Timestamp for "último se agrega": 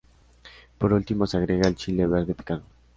0.93-1.67